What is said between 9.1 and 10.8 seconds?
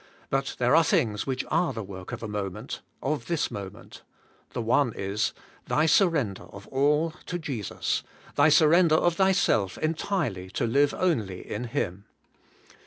thyself entirely to